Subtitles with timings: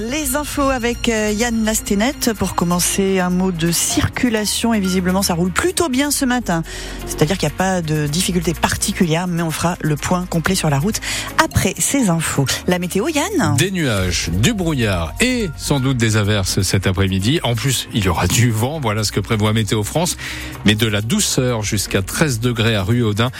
[0.00, 2.34] Les infos avec euh, Yann Lastenet.
[2.38, 6.62] Pour commencer, un mot de circulation et visiblement ça roule plutôt bien ce matin.
[7.06, 10.68] C'est-à-dire qu'il n'y a pas de difficultés particulières, mais on fera le point complet sur
[10.68, 11.00] la route
[11.42, 12.44] après ces infos.
[12.66, 17.40] La météo, Yann Des nuages, du brouillard et sans doute des averses cet après-midi.
[17.42, 20.16] En plus, il y aura du vent, voilà ce que prévoit Météo France,
[20.64, 23.30] mais de la douceur jusqu'à 13 degrés à Rue-Audin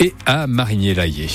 [0.00, 1.28] et à Marigné-Laillé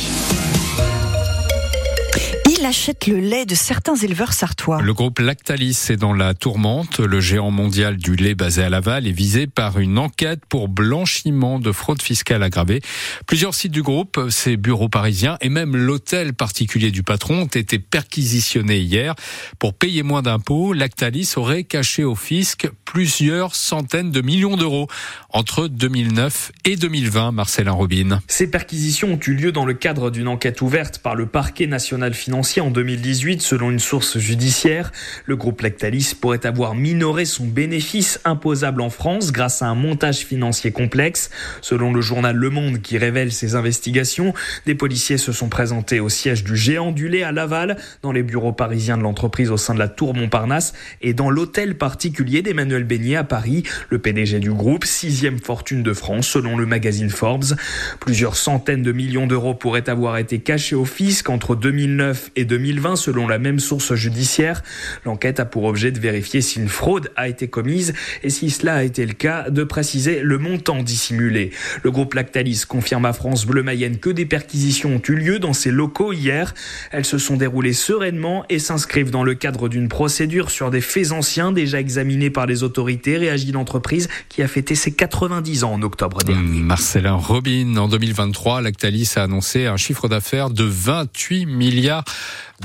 [2.62, 4.84] il achète le lait de certains éleveurs sartois.
[4.84, 7.00] Le groupe Lactalis est dans la tourmente.
[7.00, 11.58] Le géant mondial du lait basé à Laval est visé par une enquête pour blanchiment
[11.58, 12.82] de fraude fiscale aggravée.
[13.26, 17.80] Plusieurs sites du groupe, ses bureaux parisiens et même l'hôtel particulier du patron ont été
[17.80, 19.16] perquisitionnés hier.
[19.58, 24.88] Pour payer moins d'impôts, Lactalis aurait caché au fisc plusieurs centaines de millions d'euros
[25.30, 28.22] entre 2009 et 2020, Marcelin Robin.
[28.28, 32.14] Ces perquisitions ont eu lieu dans le cadre d'une enquête ouverte par le parquet national
[32.14, 34.92] financier en 2018, selon une source judiciaire.
[35.26, 40.20] Le groupe Lactalis pourrait avoir minoré son bénéfice imposable en France grâce à un montage
[40.20, 41.30] financier complexe.
[41.62, 44.34] Selon le journal Le Monde qui révèle ces investigations,
[44.66, 48.24] des policiers se sont présentés au siège du géant du lait à Laval, dans les
[48.24, 52.84] bureaux parisiens de l'entreprise au sein de la Tour Montparnasse et dans l'hôtel particulier d'Emmanuel
[52.84, 57.54] Beignet à Paris, le PDG du groupe, sixième fortune de France selon le magazine Forbes.
[58.00, 62.96] Plusieurs centaines de millions d'euros pourraient avoir été cachés au fisc entre 2009 et 2020
[62.96, 64.64] selon la même source judiciaire.
[65.06, 68.76] L'enquête a pour objet de vérifier si une fraude a été commise et si cela
[68.76, 71.52] a été le cas, de préciser le montant dissimulé.
[71.84, 75.54] Le groupe Lactalis confirme à France Bleu Mayenne que des perquisitions ont eu lieu dans
[75.54, 76.54] ses locaux hier.
[76.92, 81.12] Elles se sont déroulées sereinement et s'inscrivent dans le cadre d'une procédure sur des faits
[81.12, 85.82] anciens déjà examinés par les autorités, réagit l'entreprise qui a fêté ses 90 ans en
[85.82, 86.62] octobre dernier.
[86.62, 92.04] Marcelin Robin, en 2023, Lactalis a annoncé un chiffre d'affaires de 28 milliards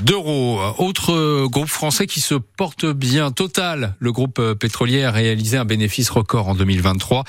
[0.01, 0.59] d'euros.
[0.77, 6.09] Autre groupe français qui se porte bien, Total, le groupe pétrolier a réalisé un bénéfice
[6.09, 7.23] record en 2023.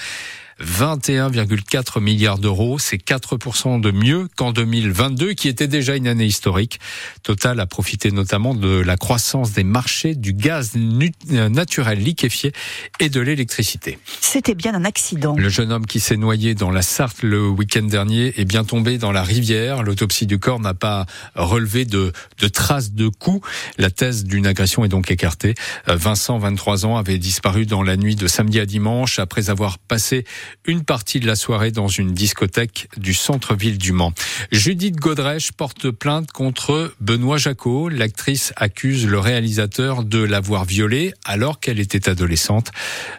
[0.60, 2.78] 21,4 milliards d'euros.
[2.78, 6.80] C'est 4% de mieux qu'en 2022, qui était déjà une année historique.
[7.22, 12.52] Total a profité notamment de la croissance des marchés du gaz naturel liquéfié
[13.00, 13.98] et de l'électricité.
[14.20, 15.34] C'était bien un accident.
[15.36, 18.98] Le jeune homme qui s'est noyé dans la Sarthe le week-end dernier est bien tombé
[18.98, 19.82] dans la rivière.
[19.82, 23.46] L'autopsie du corps n'a pas relevé de, de traces de coups.
[23.78, 25.54] La thèse d'une agression est donc écartée.
[25.86, 30.24] Vincent, 23 ans, avait disparu dans la nuit de samedi à dimanche après avoir passé
[30.66, 34.12] une partie de la soirée dans une discothèque du centre-ville du Mans.
[34.52, 37.88] Judith Godrèche porte plainte contre Benoît Jacot.
[37.88, 42.70] L'actrice accuse le réalisateur de l'avoir violée alors qu'elle était adolescente.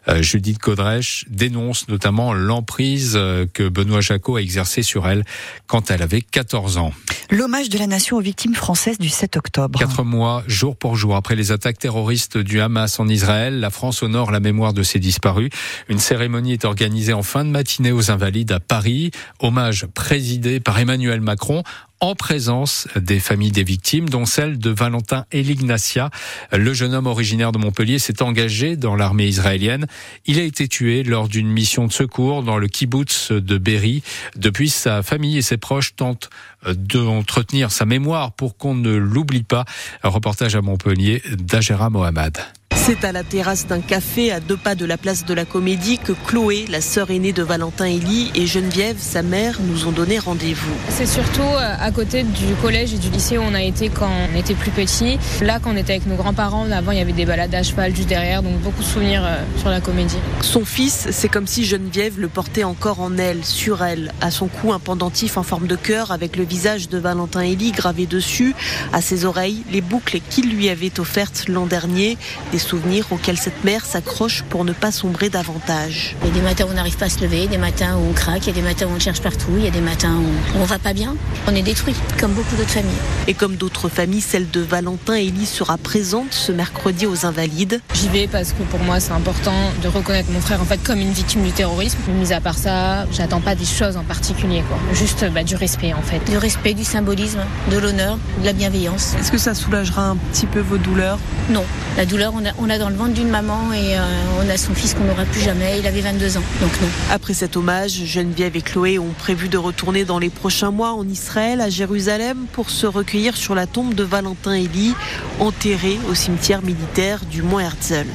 [0.07, 5.25] Euh, Judith Godrèche dénonce notamment l'emprise euh, que Benoît Jacot a exercée sur elle
[5.67, 6.93] quand elle avait 14 ans.
[7.31, 9.79] L'hommage de la nation aux victimes françaises du 7 octobre.
[9.79, 14.01] Quatre mois, jour pour jour, après les attaques terroristes du Hamas en Israël, la France
[14.01, 15.49] honore la mémoire de ces disparus.
[15.89, 19.11] Une cérémonie est organisée en fin de matinée aux Invalides à Paris.
[19.39, 21.63] Hommage présidé par Emmanuel Macron
[22.01, 26.09] en présence des familles des victimes, dont celle de Valentin Elignacia.
[26.51, 29.85] Le jeune homme originaire de Montpellier s'est engagé dans l'armée israélienne.
[30.25, 34.01] Il a été tué lors d'une mission de secours dans le kibbutz de Berry.
[34.35, 36.29] Depuis, sa famille et ses proches tentent
[36.67, 39.65] d'entretenir sa mémoire pour qu'on ne l'oublie pas.
[40.03, 42.37] Un reportage à Montpellier d'Agera Mohamed.
[42.81, 45.99] C'est à la terrasse d'un café à deux pas de la place de la Comédie
[45.99, 50.17] que Chloé, la sœur aînée de Valentin Elie, et Geneviève, sa mère, nous ont donné
[50.17, 50.73] rendez-vous.
[50.89, 54.09] C'est surtout euh, à côté du collège et du lycée où on a été quand
[54.09, 55.19] on était plus petit.
[55.41, 57.95] Là, quand on était avec nos grands-parents, avant il y avait des balades à cheval
[57.95, 60.17] juste derrière, donc beaucoup de souvenirs euh, sur la Comédie.
[60.41, 64.11] Son fils, c'est comme si Geneviève le portait encore en elle, sur elle.
[64.19, 67.71] À son cou, un pendentif en forme de cœur avec le visage de Valentin Elie
[67.71, 68.55] gravé dessus.
[68.93, 72.17] À ses oreilles, les boucles qu'il lui avait offertes l'an dernier.
[72.51, 72.78] Des souvenirs
[73.11, 76.15] auxquels cette mère s'accroche pour ne pas sombrer davantage.
[76.21, 78.09] Il y a des matins où on n'arrive pas à se lever, des matins où
[78.09, 79.81] on craque, il y a des matins où on cherche partout, il y a des
[79.81, 81.15] matins où on va pas bien.
[81.47, 82.91] On est détruit, comme beaucoup d'autres familles.
[83.27, 87.81] Et comme d'autres familles, celle de Valentin Elie sera présente ce mercredi aux Invalides.
[87.93, 90.99] J'y vais parce que pour moi c'est important de reconnaître mon frère en fait comme
[90.99, 91.97] une victime du terrorisme.
[92.19, 94.77] Mis à part ça, j'attends pas des choses en particulier, quoi.
[94.93, 96.19] Juste bah, du respect en fait.
[96.29, 99.15] Du respect, du symbolisme, de l'honneur, de la bienveillance.
[99.19, 101.19] Est-ce que ça soulagera un petit peu vos douleurs?
[101.49, 101.63] Non,
[101.97, 104.01] la douleur on a, on a dans le ventre d'une maman et euh,
[104.39, 105.79] on a son fils qu'on n'aura plus jamais.
[105.79, 106.71] Il avait 22 ans, donc.
[107.11, 111.07] Après cet hommage, Geneviève et Chloé ont prévu de retourner dans les prochains mois en
[111.07, 114.93] Israël, à Jérusalem, pour se recueillir sur la tombe de Valentin Elie,
[115.39, 118.07] enterré au cimetière militaire du Mont Herzl.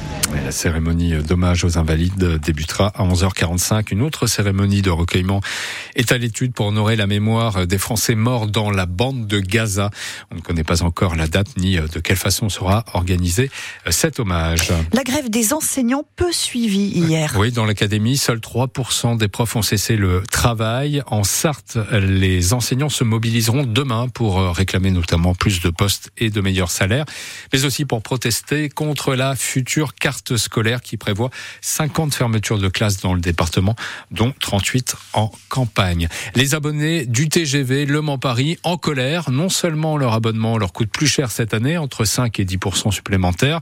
[0.43, 3.91] La cérémonie d'hommage aux invalides débutera à 11h45.
[3.91, 5.41] Une autre cérémonie de recueillement
[5.95, 9.89] est à l'étude pour honorer la mémoire des Français morts dans la bande de Gaza.
[10.31, 13.49] On ne connaît pas encore la date ni de quelle façon sera organisé
[13.89, 14.71] cet hommage.
[14.93, 17.33] La grève des enseignants peu suivie hier.
[17.37, 21.01] Oui, dans l'académie, seuls 3% des profs ont cessé le travail.
[21.07, 26.41] En Sarthe, les enseignants se mobiliseront demain pour réclamer notamment plus de postes et de
[26.41, 27.05] meilleurs salaires,
[27.53, 31.29] mais aussi pour protester contre la future carte scolaire qui prévoit
[31.61, 33.75] 50 fermetures de classes dans le département,
[34.11, 36.07] dont 38 en campagne.
[36.35, 39.31] Les abonnés du TGV Le Mans-Paris en colère.
[39.31, 43.59] Non seulement leur abonnement leur coûte plus cher cette année, entre 5 et 10% supplémentaires,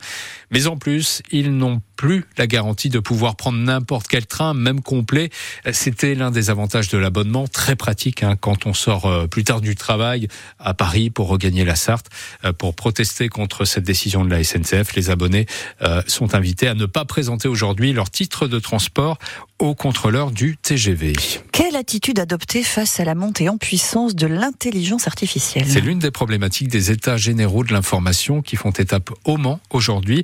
[0.54, 4.82] mais en plus, ils n'ont plus la garantie de pouvoir prendre n'importe quel train, même
[4.82, 5.30] complet.
[5.72, 9.62] C'était l'un des avantages de l'abonnement, très pratique hein, quand on sort euh, plus tard
[9.62, 10.28] du travail
[10.60, 12.08] à Paris pour regagner la Sarthe.
[12.46, 15.46] Euh, pour protester contre cette décision de la SNCF, les abonnés
[15.82, 19.18] euh, sont invités à ne pas présenter aujourd'hui leur titre de transport
[19.60, 21.14] au contrôleur du TGV.
[21.52, 25.66] Quelle attitude adopter face à la montée en puissance de l'intelligence artificielle?
[25.68, 30.24] C'est l'une des problématiques des états généraux de l'information qui font étape au Mans aujourd'hui.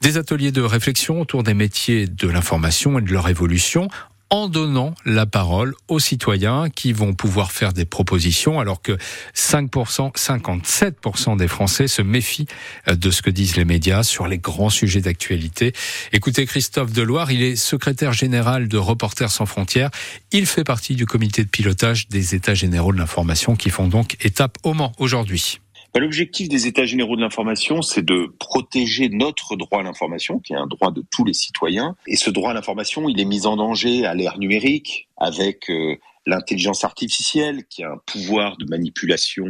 [0.00, 3.88] Des ateliers de réflexion autour des métiers de l'information et de leur évolution
[4.30, 8.96] en donnant la parole aux citoyens qui vont pouvoir faire des propositions alors que
[9.34, 12.46] 5%, 57% des Français se méfient
[12.88, 15.72] euh, de ce que disent les médias sur les grands sujets d'actualité.
[16.12, 19.90] Écoutez Christophe Deloire, il est secrétaire général de Reporters sans frontières.
[20.30, 24.16] Il fait partie du comité de pilotage des États généraux de l'information qui font donc
[24.24, 25.60] étape au Mans aujourd'hui.
[25.92, 30.52] Bah, l'objectif des États généraux de l'information, c'est de protéger notre droit à l'information, qui
[30.52, 31.96] est un droit de tous les citoyens.
[32.06, 35.96] Et ce droit à l'information, il est mis en danger à l'ère numérique, avec euh,
[36.26, 39.46] l'intelligence artificielle, qui a un pouvoir de manipulation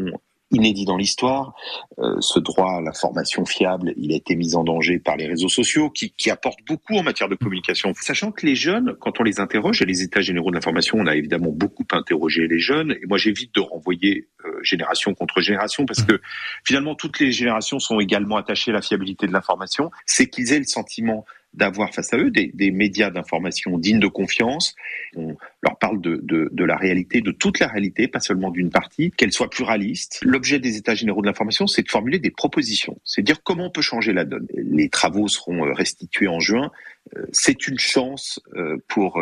[0.50, 1.54] inédit dans l'histoire.
[1.98, 5.48] Euh, ce droit à l'information fiable, il a été mis en danger par les réseaux
[5.48, 7.92] sociaux qui, qui, apportent beaucoup en matière de communication.
[8.00, 11.06] Sachant que les jeunes, quand on les interroge, et les états généraux de l'information, on
[11.06, 14.28] a évidemment beaucoup interrogé les jeunes, et moi j'évite de renvoyer
[14.62, 16.20] génération contre génération parce que
[16.64, 20.58] finalement toutes les générations sont également attachées à la fiabilité de l'information, c'est qu'ils aient
[20.58, 21.24] le sentiment
[21.54, 24.76] d'avoir face à eux des, des médias d'information dignes de confiance.
[25.16, 28.70] On leur parle de, de, de, la réalité, de toute la réalité, pas seulement d'une
[28.70, 30.20] partie, qu'elle soit pluraliste.
[30.22, 33.66] L'objet des États généraux de l'information, c'est de formuler des propositions, c'est de dire comment
[33.66, 34.46] on peut changer la donne.
[34.54, 36.70] Les travaux seront euh, restitués en juin.
[37.16, 39.20] Euh, c'est une chance euh, pour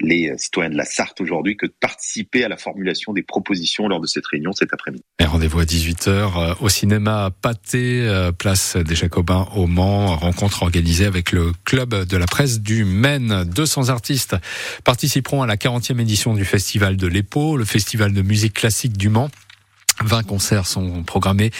[0.00, 4.00] les citoyens de la Sarthe aujourd'hui que de participer à la formulation des propositions lors
[4.00, 5.02] de cette réunion cet après-midi.
[5.20, 11.52] Rendez-vous à 18h au cinéma Pâté, place des Jacobins au Mans, rencontre organisée avec le
[11.64, 13.44] club de la presse du Maine.
[13.44, 14.36] 200 artistes
[14.84, 19.08] participeront à la 40e édition du festival de l'EPO, le festival de musique classique du
[19.08, 19.30] Mans.
[20.04, 21.50] 20 concerts sont programmés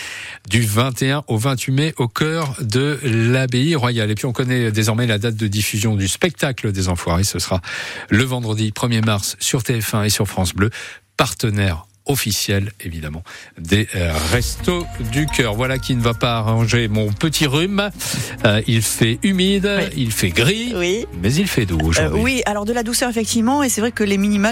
[0.48, 4.10] du 21 au 28 mai au cœur de l'abbaye royale.
[4.10, 7.24] Et puis on connaît désormais la date de diffusion du spectacle des Enfoirés.
[7.24, 7.60] Ce sera
[8.08, 10.70] le vendredi 1er mars sur TF1 et sur France Bleu,
[11.16, 13.22] partenaire officiel évidemment
[13.58, 15.54] des euh, restos du cœur.
[15.54, 17.90] Voilà qui ne va pas arranger mon petit rhume.
[18.44, 21.06] Euh, il fait humide, il fait gris, oui.
[21.22, 22.20] mais il fait doux aujourd'hui.
[22.20, 24.48] Euh, oui, alors de la douceur effectivement, et c'est vrai que les minima